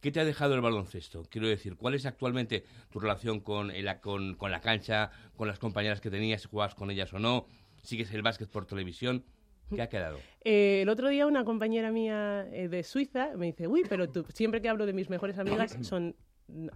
¿Qué 0.06 0.12
te 0.12 0.20
ha 0.20 0.25
dejado 0.25 0.55
el 0.55 0.61
baloncesto? 0.61 1.25
Quiero 1.29 1.49
decir, 1.49 1.75
¿cuál 1.75 1.94
es 1.94 2.06
actualmente 2.06 2.62
tu 2.92 3.00
relación 3.00 3.40
con, 3.40 3.73
con, 4.37 4.52
la 4.52 4.61
cancha, 4.61 5.11
con 5.35 5.49
las 5.49 5.59
compañeras 5.59 6.00
que 6.00 6.11
tenías, 6.11 6.42
si 6.42 6.49
jugabas 6.49 6.76
con 6.76 6.92
ellas 6.92 7.12
o 7.12 7.19
no? 7.19 7.49
¿Sigues 7.83 8.14
el 8.14 8.23
básquet 8.23 8.49
por 8.49 8.66
televisión? 8.66 9.25
¿Qué 9.75 9.83
ha 9.83 9.88
quedado? 9.88 10.21
Eh, 10.45 10.83
el 10.83 10.90
otro 10.90 11.09
día 11.09 11.26
una 11.26 11.45
compañera 11.45 11.90
mía 11.90 12.47
eh, 12.52 12.69
de 12.69 12.85
Suiza 12.85 13.33
me 13.37 13.47
dice, 13.47 13.66
uy, 13.66 13.83
pero 13.88 14.07
siempre 14.33 14.62
que 14.62 14.69
hablo 14.69 14.87
de 14.87 14.92
mis 14.92 15.11
mejores 15.11 15.40
amigas 15.40 15.76
son 15.80 16.14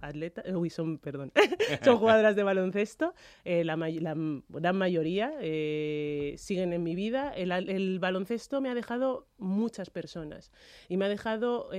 atletas, 0.01 0.45
uy, 0.53 0.69
son, 0.69 0.97
perdón, 0.97 1.31
son 1.83 1.97
jugadoras 1.97 2.35
de 2.35 2.43
baloncesto, 2.43 3.13
eh, 3.45 3.63
la, 3.63 3.75
la, 3.75 4.15
gran 4.49 4.77
mayoría 4.77 5.31
siguen 6.37 6.73
en 6.73 6.83
mi 6.83 6.95
vida. 6.95 7.33
El, 7.35 7.51
el, 7.51 7.99
baloncesto 7.99 8.61
me 8.61 8.69
ha 8.69 8.75
dejado 8.75 9.27
muchas 9.37 9.89
personas 9.89 10.51
y 10.89 10.97
me 10.97 11.05
ha 11.05 11.09
dejado 11.09 11.69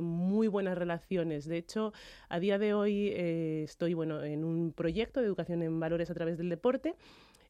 muy 0.00 0.48
buenas 0.48 0.76
relaciones. 0.76 1.46
De 1.46 1.56
hecho, 1.56 1.92
a 2.28 2.40
día 2.40 2.58
de 2.58 2.74
hoy 2.74 3.08
estoy 3.08 3.94
bueno, 3.94 4.22
en 4.22 4.44
un 4.44 4.72
proyecto 4.72 5.20
de 5.20 5.26
educación 5.26 5.62
en 5.62 5.78
valores 5.80 6.10
a 6.10 6.14
través 6.14 6.38
del 6.38 6.48
deporte 6.48 6.94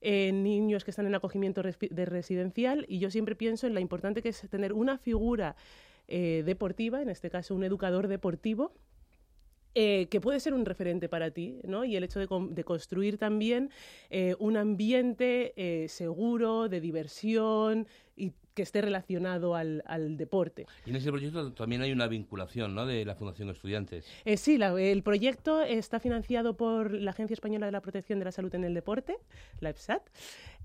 niños 0.02 0.84
que 0.84 0.90
están 0.90 1.06
en 1.06 1.14
acogimiento 1.14 1.62
de 1.62 2.04
residencial 2.04 2.84
y 2.88 2.98
yo 2.98 3.10
siempre 3.10 3.34
pienso 3.34 3.66
en 3.66 3.74
la 3.74 3.80
importante 3.80 4.22
que 4.22 4.28
es 4.28 4.48
tener 4.48 4.72
una 4.72 4.98
figura 4.98 5.56
eh, 6.08 6.44
deportiva, 6.46 7.02
en 7.02 7.08
este 7.08 7.30
caso 7.30 7.54
un 7.54 7.64
educador 7.64 8.06
deportivo, 8.06 8.72
eh, 9.78 10.06
que 10.10 10.22
puede 10.22 10.40
ser 10.40 10.54
un 10.54 10.64
referente 10.64 11.06
para 11.06 11.30
ti, 11.30 11.60
¿no? 11.62 11.84
Y 11.84 11.96
el 11.96 12.04
hecho 12.04 12.18
de, 12.18 12.64
construir 12.64 13.18
también 13.18 13.68
eh, 14.08 14.34
un 14.38 14.56
ambiente 14.56 15.52
seguro, 15.88 16.70
de 16.70 16.80
diversión 16.80 17.86
y 18.16 18.32
que 18.56 18.62
esté 18.62 18.80
relacionado 18.80 19.54
al, 19.54 19.82
deporte. 20.16 20.66
Y 20.86 20.90
en 20.90 20.96
ese 20.96 21.10
proyecto 21.10 21.52
también 21.52 21.82
hay 21.82 21.92
una 21.92 22.06
vinculación 22.06 22.74
¿no? 22.74 22.86
de 22.86 23.04
la 23.04 23.14
Fundación 23.14 23.50
Estudiantes. 23.50 24.06
Eh, 24.24 24.38
sí, 24.38 24.58
el 24.58 25.02
proyecto 25.02 25.60
está 25.60 26.00
financiado 26.00 26.56
por 26.56 26.90
la 26.92 27.10
Agencia 27.10 27.34
Española 27.34 27.66
de 27.66 27.72
la 27.72 27.82
Protección 27.82 28.18
de 28.18 28.24
la 28.24 28.32
Salud 28.32 28.52
en 28.54 28.64
el 28.64 28.72
Deporte, 28.72 29.18
la 29.60 29.68
EPSAT, 29.68 30.02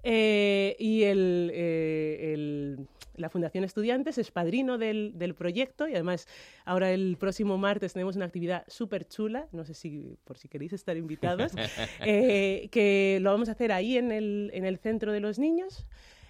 eh, 0.03 0.75
y 0.79 1.01
eh, 1.03 2.77
la 3.15 3.29
Fundación 3.29 3.63
Estudiantes 3.63 4.17
es 4.17 4.31
padrino 4.31 4.77
del, 4.77 5.35
proyecto 5.37 5.87
y 5.87 5.93
además 5.93 6.27
ahora 6.65 6.91
el 6.91 7.17
próximo 7.19 7.57
martes 7.57 7.93
tenemos 7.93 8.15
una 8.15 8.25
actividad 8.25 8.63
súper 8.67 9.07
chula, 9.07 9.47
no 9.51 9.65
sé 9.65 9.73
si 9.73 10.17
por 10.23 10.37
si 10.37 10.47
queréis 10.47 10.73
estar 10.73 10.97
invitados, 10.97 11.53
que 12.03 13.19
lo 13.21 13.31
vamos 13.31 13.49
a 13.49 13.53
hacer 13.53 13.71
ahí 13.71 13.97
en 13.97 14.11
el, 14.11 14.51
en 14.53 14.65
el 14.65 14.77
centro 14.77 15.11
de 15.11 15.19
los 15.19 15.39
niños. 15.39 15.85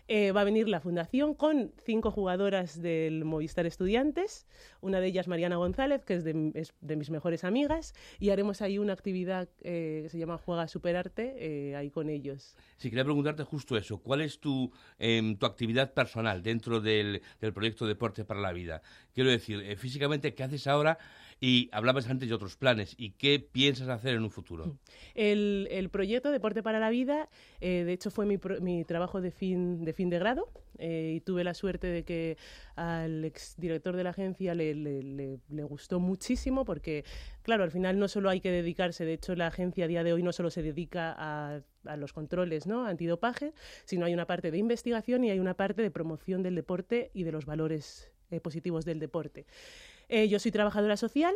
Eh, 0.07 0.31
va 0.31 0.41
a 0.41 0.43
venir 0.43 0.67
la 0.67 0.79
fundación 0.79 1.33
con 1.33 1.71
cinco 1.83 2.11
jugadoras 2.11 2.81
del 2.81 3.23
Movistar 3.23 3.65
Estudiantes, 3.65 4.45
una 4.81 4.99
de 4.99 5.07
ellas 5.07 5.27
Mariana 5.27 5.55
González, 5.55 6.03
que 6.03 6.15
es 6.15 6.23
de, 6.23 6.95
mis 6.95 7.09
mejores 7.09 7.43
amigas, 7.43 7.93
y 8.19 8.29
haremos 8.29 8.61
ahí 8.61 8.77
una 8.77 8.93
actividad 8.93 9.47
eh, 9.61 10.01
que 10.03 10.09
se 10.09 10.17
llama 10.17 10.37
Juega 10.37 10.67
Superarte, 10.67 11.35
eh, 11.37 11.75
ahí 11.75 11.89
con 11.89 12.09
ellos. 12.09 12.55
Sí, 12.77 12.89
quería 12.89 13.05
preguntarte 13.05 13.43
justo 13.43 13.77
eso, 13.77 13.99
¿cuál 13.99 14.21
es 14.21 14.39
tu, 14.39 14.71
em, 14.99 15.37
tu 15.37 15.45
actividad 15.45 15.93
personal 15.93 16.43
dentro 16.43 16.81
del, 16.81 17.21
del 17.39 17.53
proyecto 17.53 17.85
Deporte 17.85 18.25
para 18.25 18.41
la 18.41 18.51
Vida? 18.51 18.81
Quiero 19.13 19.29
decir, 19.29 19.77
físicamente, 19.77 20.33
¿qué 20.33 20.43
haces 20.43 20.67
ahora? 20.67 20.97
Y 21.43 21.69
hablabas 21.71 22.07
antes 22.07 22.29
de 22.29 22.35
otros 22.35 22.55
planes. 22.55 22.93
¿Y 22.99 23.13
qué 23.13 23.39
piensas 23.39 23.89
hacer 23.89 24.13
en 24.13 24.21
un 24.21 24.29
futuro? 24.29 24.77
El, 25.15 25.67
el 25.71 25.89
proyecto 25.89 26.29
Deporte 26.29 26.61
para 26.61 26.79
la 26.79 26.91
Vida, 26.91 27.29
eh, 27.61 27.83
de 27.83 27.93
hecho, 27.93 28.11
fue 28.11 28.27
mi, 28.27 28.85
trabajo 28.85 29.21
de 29.21 29.31
fin 29.31 29.83
de, 29.83 30.19
grado 30.19 30.47
eh, 30.77 31.13
y 31.15 31.21
tuve 31.21 31.43
la 31.43 31.55
suerte 31.55 31.87
de 31.87 32.03
que 32.03 32.37
al 32.75 33.25
exdirector 33.25 33.95
de 33.95 34.03
la 34.03 34.11
agencia 34.11 34.53
le, 34.53 35.39
gustó 35.63 35.99
muchísimo 35.99 36.63
porque, 36.63 37.05
claro, 37.41 37.63
al 37.63 37.71
final 37.71 37.97
no 37.97 38.07
solo 38.07 38.29
hay 38.29 38.39
que 38.39 38.51
dedicarse, 38.51 39.03
de 39.03 39.13
hecho, 39.13 39.33
la 39.35 39.47
agencia 39.47 39.85
a 39.85 39.87
día 39.87 40.03
de 40.03 40.13
hoy 40.13 40.21
no 40.21 40.33
solo 40.33 40.51
se 40.51 40.61
dedica 40.61 41.15
a, 41.17 41.61
a 41.85 41.97
los 41.97 42.13
controles 42.13 42.67
¿no? 42.67 42.85
antidopaje, 42.85 43.53
sino 43.85 44.05
hay 44.05 44.13
una 44.13 44.27
parte 44.27 44.51
de 44.51 44.59
investigación 44.59 45.23
y 45.23 45.31
hay 45.31 45.39
una 45.39 45.55
parte 45.55 45.81
de 45.81 45.89
promoción 45.89 46.43
del 46.43 46.53
deporte 46.53 47.09
y 47.15 47.23
de 47.23 47.31
los 47.31 47.47
valores 47.47 48.11
eh, 48.31 48.39
positivos 48.39 48.85
del 48.85 48.99
deporte. 48.99 49.45
Eh, 50.11 50.27
yo 50.27 50.39
soy 50.39 50.51
trabajadora 50.51 50.97
social. 50.97 51.33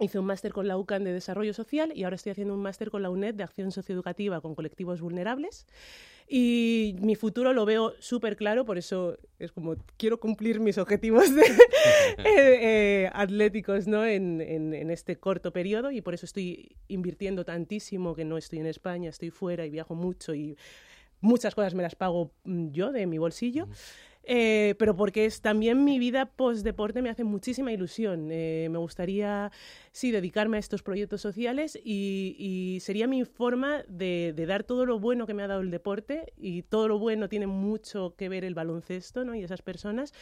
Hice 0.00 0.18
un 0.18 0.26
máster 0.26 0.52
con 0.52 0.66
la 0.66 0.76
UCAN 0.76 1.04
de 1.04 1.12
Desarrollo 1.12 1.54
Social 1.54 1.92
y 1.94 2.02
ahora 2.02 2.16
estoy 2.16 2.32
haciendo 2.32 2.52
un 2.52 2.60
máster 2.60 2.90
con 2.90 3.00
la 3.00 3.10
UNED 3.10 3.34
de 3.34 3.44
Acción 3.44 3.70
Socioeducativa 3.70 4.40
con 4.40 4.56
colectivos 4.56 5.00
vulnerables. 5.00 5.66
Y 6.28 6.96
mi 6.98 7.14
futuro 7.14 7.52
lo 7.52 7.64
veo 7.64 7.94
súper 8.00 8.36
claro, 8.36 8.64
por 8.64 8.76
eso 8.76 9.16
es 9.38 9.52
como 9.52 9.76
quiero 9.96 10.18
cumplir 10.18 10.58
mis 10.58 10.78
objetivos 10.78 11.26
eh, 12.18 12.24
eh, 12.26 13.10
atléticos 13.12 13.86
¿no? 13.86 14.04
En, 14.04 14.40
en, 14.40 14.90
este 14.90 15.20
corto 15.20 15.52
periodo 15.52 15.92
y 15.92 16.00
por 16.00 16.14
eso 16.14 16.26
estoy 16.26 16.74
invirtiendo 16.88 17.44
tantísimo 17.44 18.16
que 18.16 18.24
no 18.24 18.36
estoy 18.36 18.58
en 18.58 18.66
España, 18.66 19.10
estoy 19.10 19.30
fuera 19.30 19.64
y 19.64 19.70
viajo 19.70 19.94
mucho 19.94 20.34
y 20.34 20.58
muchas 21.20 21.54
cosas 21.54 21.74
me 21.74 21.84
las 21.84 21.94
pago 21.94 22.32
mm, 22.44 22.70
yo 22.72 22.90
de 22.90 23.06
mi 23.06 23.18
bolsillo. 23.18 23.68
Eh, 24.28 24.74
pero 24.80 24.96
porque 24.96 25.24
es 25.24 25.40
también 25.40 25.84
mi 25.84 26.00
vida 26.00 26.26
post-deporte 26.26 27.00
me 27.00 27.10
hace 27.10 27.22
muchísima 27.22 27.72
ilusión. 27.72 28.28
Eh, 28.32 28.66
me 28.68 28.78
gustaría, 28.78 29.52
sí, 29.92 30.10
dedicarme 30.10 30.56
a 30.56 30.60
estos 30.60 30.82
proyectos 30.82 31.20
sociales 31.20 31.78
y, 31.82 32.78
sería 32.80 33.06
mi 33.06 33.24
forma 33.24 33.84
de, 33.88 34.32
de, 34.34 34.46
dar 34.46 34.64
todo 34.64 34.84
lo 34.84 34.98
bueno 34.98 35.26
que 35.26 35.34
me 35.34 35.44
ha 35.44 35.46
dado 35.46 35.60
el 35.60 35.70
deporte 35.70 36.32
y 36.36 36.62
todo 36.62 36.88
lo 36.88 36.98
bueno 36.98 37.28
tiene 37.28 37.46
mucho 37.46 38.14
que 38.16 38.28
ver 38.28 38.44
el 38.44 38.54
baloncesto 38.54 39.24
¿no? 39.24 39.34
y 39.34 39.44
esas 39.44 39.62
personas 39.62 40.12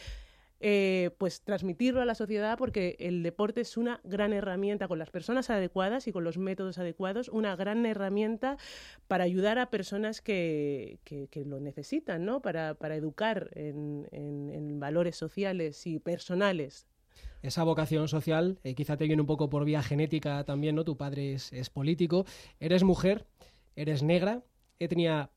eh, 0.61 1.11
pues 1.17 1.41
transmitirlo 1.41 2.01
a 2.01 2.05
la 2.05 2.15
sociedad 2.15 2.57
porque 2.57 2.95
el 2.99 3.23
deporte 3.23 3.61
es 3.61 3.75
una 3.75 3.99
gran 4.03 4.31
herramienta 4.31 4.87
con 4.87 4.99
las 4.99 5.11
personas 5.11 5.49
adecuadas 5.49 6.07
y 6.07 6.13
con 6.13 6.23
los 6.23 6.37
métodos 6.37 6.77
adecuados, 6.77 7.29
una 7.29 7.55
gran 7.55 7.85
herramienta 7.85 8.57
para 9.07 9.25
ayudar 9.25 9.59
a 9.59 9.69
personas 9.69 10.21
que, 10.21 10.99
que, 11.03 11.45
lo 11.45 11.59
necesitan, 11.59 12.25
¿no? 12.25 12.41
Para, 12.41 12.73
para 12.75 12.95
educar 12.95 13.49
en, 13.53 14.07
en, 14.11 14.79
valores 14.79 15.15
sociales 15.15 15.85
y 15.85 15.99
personales 15.99 16.87
esa 17.41 17.63
vocación 17.63 18.07
social, 18.07 18.57
eh, 18.63 18.73
quizá 18.73 18.97
te 18.97 19.05
viene 19.05 19.21
un 19.21 19.27
poco 19.27 19.49
por 19.49 19.65
vía 19.65 19.83
genética 19.83 20.43
también, 20.45 20.75
¿no? 20.75 20.83
Tu 20.83 20.97
padre 20.97 21.33
es, 21.33 21.53
es 21.53 21.69
político, 21.69 22.25
eres 22.59 22.83
mujer, 22.83 23.27
eres 23.75 24.01
negra, 24.01 24.43
etnia 24.79 25.29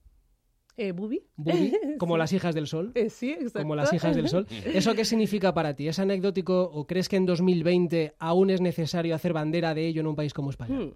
eh, 0.78 0.92
¿Bubi? 0.92 1.23
como 1.99 2.16
las 2.16 2.32
hijas 2.32 2.54
del 2.54 2.68
sol. 2.68 2.92
Eh, 2.94 3.11
sí, 3.11 3.32
exacto. 3.32 3.61
Como 3.61 3.75
las 3.75 3.92
hijas 3.92 4.14
del 4.14 4.28
sol. 4.28 4.47
¿Eso 4.73 4.94
qué 4.94 5.04
significa 5.04 5.52
para 5.52 5.75
ti? 5.75 5.88
¿Es 5.88 5.99
anecdótico 5.99 6.62
o 6.62 6.87
crees 6.87 7.08
que 7.08 7.16
en 7.16 7.26
2020 7.26 8.14
aún 8.18 8.50
es 8.50 8.61
necesario 8.61 9.14
hacer 9.14 9.32
bandera 9.32 9.75
de 9.75 9.87
ello 9.87 10.00
en 10.00 10.06
un 10.06 10.14
país 10.14 10.32
como 10.32 10.50
España? 10.50 10.78
Hmm. 10.78 10.92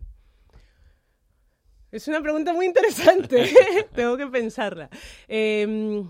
Es 1.91 2.09
una 2.09 2.23
pregunta 2.23 2.55
muy 2.55 2.67
interesante. 2.67 3.51
Tengo 3.95 4.17
que 4.17 4.29
pensarla. 4.29 4.89
Em, 5.27 6.09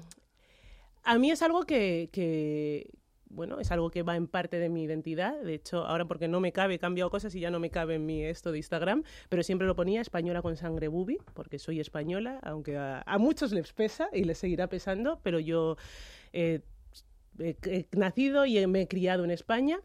a 1.03 1.19
mí 1.19 1.31
es 1.31 1.43
algo 1.43 1.65
que, 1.65 2.91
bueno, 3.33 3.59
es 3.61 3.71
algo 3.73 3.91
que 3.91 4.03
va 4.03 4.17
en 4.17 4.27
parte 4.27 4.59
de 4.59 4.69
mi 4.69 4.85
identidad. 4.85 5.41
De 5.41 5.55
hecho, 5.55 5.87
ahora 5.87 6.05
porque 6.05 6.29
no 6.29 6.41
me 6.41 6.53
cabe, 6.53 6.75
he 6.75 6.79
cambiado 6.79 7.11
cosas 7.11 7.35
y 7.35 7.41
ya 7.41 7.51
no 7.51 7.59
me 7.61 7.71
cabe 7.71 7.95
en 7.95 8.07
mi 8.07 8.23
esto 8.23 8.53
de 8.53 8.59
Instagram, 8.59 9.05
pero 9.29 9.43
siempre 9.43 9.67
lo 9.67 9.75
ponía 9.75 10.01
española 10.01 10.43
con 10.43 10.57
sangre 10.57 10.89
bubi, 10.89 11.19
porque 11.35 11.59
soy 11.59 11.81
española, 11.81 12.39
aunque 12.43 12.77
a, 12.77 13.05
muchos 13.19 13.53
les 13.53 13.73
pesa 13.73 14.09
y 14.13 14.25
les 14.25 14.39
seguirá 14.39 14.69
pesando, 14.69 15.19
pero 15.23 15.39
yo 15.41 15.77
eh, 16.33 16.61
he, 17.39 17.87
nacido 17.93 18.45
y 18.45 18.65
me 18.67 18.83
he 18.83 18.89
criado 18.89 19.25
en 19.25 19.31
España. 19.31 19.81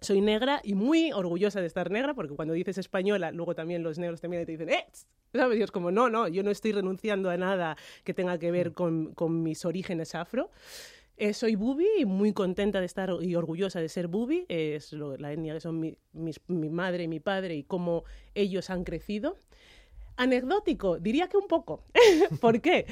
Soy 0.00 0.20
negra 0.22 0.60
y 0.64 0.74
muy 0.74 1.12
orgullosa 1.12 1.60
de 1.60 1.66
estar 1.66 1.90
negra, 1.90 2.14
porque 2.14 2.34
cuando 2.34 2.54
dices 2.54 2.78
española, 2.78 3.32
luego 3.32 3.54
también 3.54 3.82
los 3.82 3.98
negros 3.98 4.20
también 4.20 4.44
te 4.46 4.52
dicen, 4.52 4.70
¡eh! 4.70 4.86
¿Sabes? 5.32 5.58
Y 5.58 5.62
es 5.62 5.70
como, 5.70 5.90
no, 5.90 6.10
no, 6.10 6.26
yo 6.26 6.42
no 6.42 6.50
estoy 6.50 6.72
renunciando 6.72 7.30
a 7.30 7.36
nada 7.36 7.76
que 8.02 8.14
tenga 8.14 8.38
que 8.38 8.50
ver 8.50 8.72
con, 8.72 9.14
con 9.14 9.42
mis 9.42 9.64
orígenes 9.64 10.14
afro. 10.14 10.50
Eh, 11.20 11.34
soy 11.34 11.54
bubi 11.54 11.86
y 11.98 12.06
muy 12.06 12.32
contenta 12.32 12.80
de 12.80 12.86
estar 12.86 13.10
y 13.20 13.34
orgullosa 13.34 13.78
de 13.78 13.90
ser 13.90 14.08
bubi. 14.08 14.46
es 14.48 14.94
la 14.94 15.30
etnia 15.30 15.52
que 15.52 15.60
son 15.60 15.78
mi, 15.78 15.98
madre 16.70 17.02
y 17.02 17.08
mi 17.08 17.20
padre 17.20 17.56
y 17.56 17.62
cómo 17.62 18.04
ellos 18.34 18.70
han 18.70 18.84
crecido. 18.84 19.36
Anecdótico, 20.16 20.98
diría 20.98 21.28
que 21.28 21.36
un 21.36 21.46
poco. 21.46 21.84
¿Por 22.40 22.62
qué? 22.62 22.86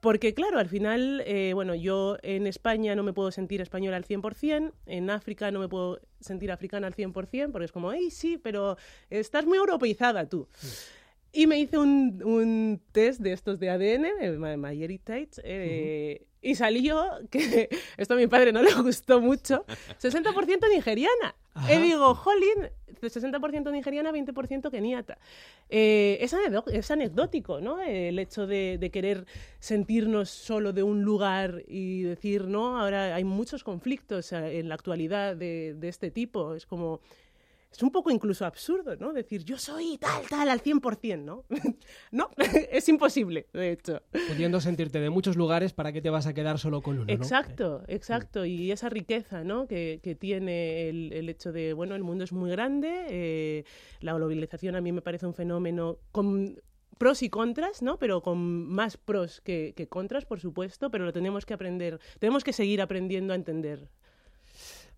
Porque 0.00 0.32
claro, 0.32 0.60
al 0.60 0.68
final, 0.68 1.24
eh, 1.26 1.54
bueno, 1.54 1.74
yo 1.74 2.18
en 2.22 2.46
España 2.46 2.94
no 2.94 3.02
me 3.02 3.12
puedo 3.12 3.32
sentir 3.32 3.60
española 3.60 3.96
al 3.96 4.04
100%, 4.04 4.72
en 4.86 5.10
África 5.10 5.50
no 5.50 5.58
me 5.58 5.68
puedo 5.68 5.98
sentir 6.20 6.52
africana 6.52 6.86
al 6.86 6.94
100%, 6.94 7.50
porque 7.50 7.64
es 7.64 7.72
como, 7.72 7.90
¡ay, 7.90 8.12
sí, 8.12 8.38
pero 8.38 8.76
estás 9.10 9.44
muy 9.44 9.58
europeizada 9.58 10.28
tú! 10.28 10.46
Y 11.32 11.46
me 11.46 11.58
hice 11.58 11.78
un, 11.78 12.22
un, 12.24 12.82
test 12.92 13.20
de 13.20 13.32
estos 13.32 13.58
de 13.58 13.70
ADN, 13.70 14.02
de 14.20 14.56
MyHeritage, 14.58 15.30
eh, 15.44 16.26
y 16.42 16.56
salió 16.56 17.04
que 17.30 17.70
esto 17.96 18.14
a 18.14 18.16
mi 18.18 18.26
padre 18.26 18.52
no 18.52 18.62
le 18.62 18.74
gustó 18.74 19.20
mucho, 19.20 19.64
60% 20.00 20.68
nigeriana. 20.70 21.34
Y 21.70 21.76
digo, 21.80 22.14
jolín, 22.14 22.70
60% 23.00 23.72
nigeriana, 23.72 24.10
20% 24.10 24.70
keniata. 24.70 25.18
Eh, 25.68 26.18
es, 26.20 26.34
es, 26.72 26.90
anecdótico, 26.90 27.60
¿no? 27.60 27.80
El 27.80 28.18
hecho 28.18 28.46
de, 28.46 28.78
de, 28.78 28.90
querer 28.90 29.26
sentirnos 29.58 30.30
solo 30.30 30.72
de 30.72 30.82
un 30.82 31.02
lugar 31.02 31.62
y 31.68 32.02
decir, 32.02 32.46
no, 32.46 32.78
ahora 32.78 33.14
hay 33.14 33.24
muchos 33.24 33.64
conflictos 33.64 34.32
eh, 34.32 34.58
en 34.58 34.68
la 34.68 34.74
actualidad 34.74 35.36
de, 35.36 35.74
de 35.74 35.88
este 35.88 36.10
tipo. 36.10 36.54
Es 36.54 36.66
como 36.66 37.00
es 37.72 37.82
un 37.82 37.90
poco 37.90 38.10
incluso 38.10 38.44
absurdo, 38.44 38.96
¿no? 38.96 39.12
Decir, 39.12 39.44
yo 39.44 39.56
soy 39.56 39.98
tal, 39.98 40.22
tal, 40.28 40.48
al 40.50 40.62
100%, 40.62 41.22
¿no? 41.22 41.44
no, 42.12 42.30
es 42.70 42.88
imposible, 42.88 43.46
de 43.52 43.72
hecho. 43.72 44.02
Pudiendo 44.28 44.60
sentirte 44.60 45.00
de 45.00 45.10
muchos 45.10 45.36
lugares, 45.36 45.72
¿para 45.72 45.92
qué 45.92 46.02
te 46.02 46.10
vas 46.10 46.26
a 46.26 46.34
quedar 46.34 46.58
solo 46.58 46.82
con 46.82 46.98
uno? 46.98 47.12
Exacto, 47.12 47.82
exacto. 47.88 48.44
Y 48.44 48.70
esa 48.72 48.88
riqueza, 48.88 49.42
¿no? 49.42 49.66
Que, 49.66 50.00
que 50.02 50.14
tiene 50.14 50.88
el, 50.88 51.12
el, 51.12 51.28
hecho 51.28 51.52
de, 51.52 51.72
bueno, 51.72 51.94
el 51.94 52.02
mundo 52.02 52.24
es 52.24 52.32
muy 52.32 52.50
grande, 52.50 53.06
eh, 53.08 53.64
la 54.00 54.12
globalización 54.14 54.76
a 54.76 54.80
mí 54.80 54.92
me 54.92 55.02
parece 55.02 55.26
un 55.26 55.34
fenómeno 55.34 55.98
con 56.10 56.60
pros 56.98 57.22
y 57.22 57.30
contras, 57.30 57.82
¿no? 57.82 57.98
Pero 57.98 58.22
con 58.22 58.38
más 58.68 58.96
pros 58.96 59.40
que, 59.40 59.72
que 59.74 59.88
contras, 59.88 60.24
por 60.24 60.40
supuesto, 60.40 60.90
pero 60.90 61.04
lo 61.04 61.12
tenemos 61.12 61.46
que 61.46 61.54
aprender, 61.54 61.98
tenemos 62.18 62.44
que 62.44 62.52
seguir 62.52 62.82
aprendiendo 62.82 63.32
a 63.32 63.36
entender. 63.36 63.88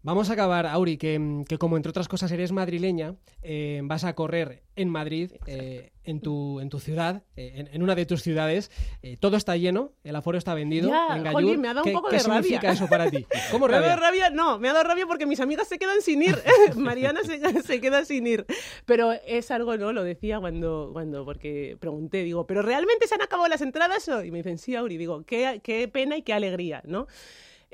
Vamos 0.04 0.28
a 0.28 0.34
acabar, 0.34 0.66
Auri, 0.66 0.98
que, 0.98 1.46
como 1.58 1.78
entre 1.78 1.88
otras 1.88 2.08
cosas 2.08 2.30
eres 2.30 2.52
madrileña, 2.52 3.14
eh, 3.40 3.80
vas 3.84 4.04
a 4.04 4.14
correr 4.14 4.62
en 4.76 4.90
Madrid, 4.90 5.32
eh, 5.46 5.92
en, 6.04 6.20
tu, 6.20 6.60
en 6.60 6.68
tu 6.68 6.78
ciudad, 6.78 7.22
eh, 7.36 7.70
en, 7.72 7.82
una 7.82 7.94
de 7.94 8.04
tus 8.04 8.22
ciudades. 8.22 8.70
todo 9.18 9.38
está 9.38 9.56
lleno, 9.56 9.92
el 10.04 10.14
aforo 10.14 10.36
está 10.36 10.52
vendido. 10.52 10.90
Ya, 10.90 11.16
en 11.16 11.22
me 11.22 11.68
ha 11.68 11.72
dado 11.72 11.86
un 11.86 11.92
poco 11.94 12.10
¿qué 12.10 12.16
de 12.16 12.20
significa 12.20 12.70
eso 12.70 12.86
para 12.86 13.10
ti? 13.10 13.26
¿Cómo 13.50 13.66
rabia? 13.66 13.80
Me 13.80 13.86
ha 13.86 13.96
dado 13.96 14.02
rabia? 14.02 14.28
No, 14.28 14.58
me 14.58 14.68
ha 14.68 14.74
dado 14.74 14.84
rabia 14.84 15.06
porque 15.06 15.24
mis 15.24 15.40
amigas 15.40 15.68
se 15.68 15.78
quedan 15.78 16.02
sin 16.02 16.20
ir. 16.20 16.36
Mariana 16.76 17.20
se, 17.24 17.62
se, 17.62 17.80
queda 17.80 18.04
sin 18.04 18.26
ir. 18.26 18.44
Pero 18.84 19.12
es 19.26 19.50
algo, 19.50 19.78
¿no? 19.78 19.94
Lo 19.94 20.04
decía 20.04 20.38
cuando, 20.38 20.90
cuando, 20.92 21.24
porque 21.24 21.78
pregunté, 21.80 22.24
digo, 22.24 22.46
¿pero 22.46 22.60
realmente 22.60 23.08
se 23.08 23.14
han 23.14 23.22
acabado 23.22 23.48
las 23.48 23.62
entradas? 23.62 24.06
Y 24.22 24.30
me 24.30 24.36
dicen, 24.36 24.58
sí, 24.58 24.76
Auri. 24.76 24.98
Digo, 24.98 25.24
qué, 25.24 25.62
qué 25.64 25.88
pena 25.88 26.18
y 26.18 26.20
qué 26.20 26.34
alegría, 26.34 26.82
¿no? 26.84 27.06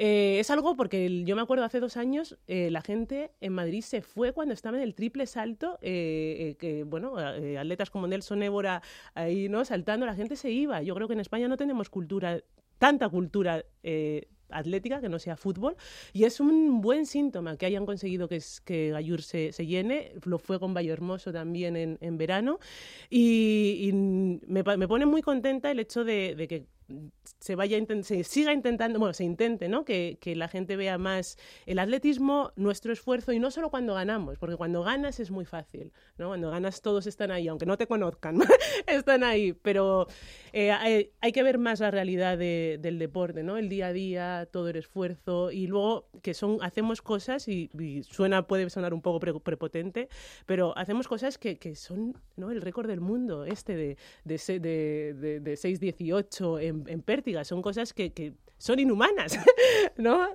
Eh, 0.02 0.40
es 0.40 0.50
algo 0.50 0.76
porque 0.76 1.25
yo 1.25 1.37
me 1.37 1.42
acuerdo 1.42 1.62
hace 1.62 1.78
dos 1.78 1.99
años 1.99 2.38
eh, 2.47 2.71
la 2.71 2.80
gente 2.80 3.33
en 3.42 3.52
Madrid 3.52 3.83
se 3.83 4.00
fue 4.00 4.33
cuando 4.33 4.54
estaba 4.54 4.78
en 4.78 4.83
el 4.83 4.95
triple 4.95 5.26
salto, 5.26 5.78
eh, 5.83 6.57
que 6.59 6.85
bueno, 6.85 7.19
atletas 7.19 7.90
como 7.90 8.07
Nelson 8.07 8.42
Évora 8.42 8.80
ahí 9.14 9.50
no 9.50 9.62
saltando, 9.66 10.07
la 10.07 10.14
gente 10.14 10.37
se 10.37 10.50
iba. 10.50 10.80
Yo 10.80 10.95
creo 10.95 11.07
que 11.07 11.12
en 11.12 11.21
España 11.21 11.49
no 11.49 11.59
tenemos 11.59 11.90
cultura, 11.90 12.40
tanta 12.78 13.11
cultura 13.11 13.62
atlética 14.49 15.02
que 15.02 15.11
no 15.11 15.19
sea 15.19 15.37
fútbol 15.37 15.76
y 16.14 16.25
es 16.25 16.40
un 16.40 16.80
buen 16.80 17.04
síntoma 17.04 17.59
que 17.59 17.66
hayan 17.66 17.85
conseguido 17.85 18.26
que, 18.26 18.42
que 18.64 18.90
Gallur 18.92 19.21
se, 19.21 19.52
se, 19.52 19.66
llene, 19.66 20.14
lo 20.25 20.38
fue 20.38 20.59
con 20.59 20.73
Valle 20.73 20.90
Hermoso 20.90 21.30
también 21.30 21.76
en, 21.76 21.99
en 22.00 22.16
verano 22.16 22.59
y, 23.11 23.90
me, 23.92 24.62
me, 24.62 24.88
pone 24.88 25.04
muy 25.04 25.21
contenta 25.21 25.71
el 25.71 25.78
hecho 25.78 26.04
de 26.04 26.47
que 26.49 26.66
se 27.40 27.54
vaya 27.54 27.78
se 28.02 28.25
siga 28.25 28.52
intentando, 28.52 28.99
bueno, 28.99 29.14
se 29.14 29.25
intente, 29.25 29.68
¿no? 29.68 29.85
Que, 29.85 30.18
que, 30.20 30.37
la 30.37 30.49
gente 30.49 30.76
vea 30.76 30.99
más 30.99 31.38
el 31.66 31.78
atletismo, 31.78 32.52
nuestro 32.56 32.92
esfuerzo, 32.92 33.32
y 33.32 33.38
no 33.38 33.50
solo 33.50 33.70
cuando 33.70 33.94
ganamos, 33.94 34.38
porque 34.38 34.56
cuando 34.56 34.82
ganas 34.82 35.20
es 35.20 35.30
muy 35.30 35.44
fácil, 35.44 35.92
¿no? 36.18 36.28
Cuando 36.28 36.50
ganas 36.50 36.82
todos 36.82 37.06
están 37.06 37.30
ahí, 37.30 37.49
aunque 37.49 37.66
no 37.66 37.78
te 37.78 37.87
conozcan, 37.87 38.38
están 38.87 39.25
ahí, 39.25 39.52
pero 39.52 40.06
eh, 40.52 40.70
hay, 41.20 41.32
que 41.32 41.42
ver 41.42 41.59
más 41.59 41.80
la 41.80 41.90
realidad 41.90 42.37
del 42.37 42.99
deporte, 42.99 43.42
¿no? 43.42 43.56
El 43.56 43.68
día 43.68 43.87
a 43.87 43.92
día, 43.92 44.49
todo 44.52 44.68
el 44.68 44.76
esfuerzo, 44.76 45.50
y 45.50 45.66
luego 45.66 46.09
que 46.23 46.35
son, 46.35 46.59
hacemos 46.61 47.00
cosas, 47.00 47.49
y, 47.49 47.70
suena, 48.02 48.47
puede 48.47 48.68
sonar 48.68 48.92
un 48.92 49.00
poco 49.00 49.20
prepotente, 49.20 50.09
pero 50.47 50.76
hacemos 50.76 51.09
cosas 51.09 51.38
que, 51.38 51.59
que 51.59 51.75
son, 51.75 52.16
¿no? 52.37 52.50
El 52.50 52.61
récord 52.61 52.88
del 52.88 53.00
mundo, 53.00 53.44
este 53.44 53.76
de, 53.76 53.97
de, 54.25 54.61
de, 54.61 55.40
de 55.40 55.52
6.18 55.54 56.61
en 56.61 56.80
en, 56.87 57.03
Pértiga. 57.03 57.45
Son 57.45 57.63
cosas 57.63 57.93
que, 57.93 58.35
son 58.59 58.79
inhumanas, 58.79 59.39
¿no? 59.97 60.29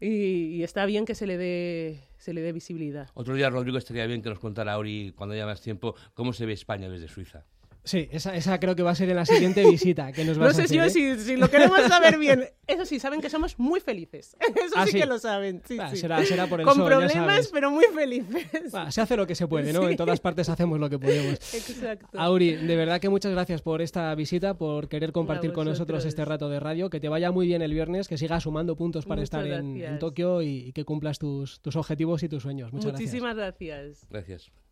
Y, 0.00 0.62
está 0.62 0.86
bien 0.86 1.04
que 1.04 1.14
se 1.14 1.26
le 1.26 1.36
dé 1.36 2.02
se 2.16 2.32
le 2.32 2.40
dé 2.40 2.52
visibilidad. 2.52 3.08
Otro 3.14 3.34
día, 3.34 3.48
Rodrigo, 3.48 3.78
estaría 3.78 4.04
bien 4.06 4.22
que 4.22 4.28
nos 4.28 4.40
contara 4.40 4.76
Ori, 4.76 5.12
cuando 5.16 5.34
haya 5.34 5.46
más 5.46 5.60
tiempo, 5.60 5.94
cómo 6.14 6.32
se 6.32 6.46
ve 6.46 6.52
España 6.52 6.88
desde 6.88 7.08
Suiza. 7.08 7.46
Sí, 7.88 8.06
esa, 8.12 8.36
esa, 8.36 8.60
creo 8.60 8.76
que 8.76 8.82
va 8.82 8.90
a 8.90 8.94
ser 8.94 9.08
en 9.08 9.16
la 9.16 9.24
siguiente 9.24 9.64
visita 9.64 10.12
que 10.12 10.22
nos 10.22 10.36
No 10.38 10.52
sé 10.52 10.66
yo 10.66 10.84
¿eh? 10.84 10.90
si, 10.90 11.36
lo 11.36 11.48
queremos 11.48 11.80
saber 11.88 12.18
bien. 12.18 12.44
Eso 12.66 12.84
sí, 12.84 13.00
saben 13.00 13.22
que 13.22 13.30
somos 13.30 13.58
muy 13.58 13.80
felices. 13.80 14.36
Eso 14.56 14.74
ah, 14.76 14.86
sí, 14.86 14.98
que 14.98 15.06
lo 15.06 15.18
saben. 15.18 15.62
será, 15.66 16.22
será, 16.22 16.46
por 16.48 16.60
el 16.60 16.66
Con 16.66 16.84
problemas, 16.84 17.48
pero 17.48 17.70
muy 17.70 17.86
felices. 17.86 18.74
se 18.90 19.00
hace 19.00 19.16
lo 19.16 19.26
que 19.26 19.34
se 19.34 19.48
puede, 19.48 19.72
¿no? 19.72 19.88
En 19.88 19.96
todas 19.96 20.20
partes 20.20 20.50
hacemos 20.50 20.78
lo 20.78 20.90
que 20.90 20.98
podemos. 20.98 21.54
Exacto. 21.54 22.18
Auri, 22.18 22.56
de 22.56 22.76
verdad 22.76 23.00
que 23.00 23.08
muchas 23.08 23.32
gracias 23.32 23.62
por 23.62 23.80
esta 23.80 24.14
visita, 24.14 24.52
por 24.52 24.90
querer 24.90 25.12
compartir 25.12 25.54
con 25.54 25.66
nosotros 25.66 26.04
este 26.04 26.26
rato 26.26 26.50
de 26.50 26.60
radio. 26.60 26.90
Que 26.90 27.00
te 27.00 27.08
vaya 27.08 27.32
muy 27.32 27.46
bien 27.46 27.62
el 27.62 27.72
viernes, 27.72 28.06
que 28.06 28.18
sigas 28.18 28.42
sumando 28.42 28.76
puntos 28.76 29.06
para 29.06 29.22
estar 29.22 29.46
en, 29.46 29.98
Tokio 29.98 30.42
y, 30.42 30.72
que 30.72 30.84
cumplas 30.84 31.18
tus, 31.18 31.62
tus 31.62 31.74
objetivos 31.74 32.22
y 32.22 32.28
tus 32.28 32.42
sueños. 32.42 32.70
Muchas 32.70 32.92
Muchísimas 32.92 33.34
gracias. 33.34 34.06
Gracias. 34.10 34.28
Gracias. 34.28 34.67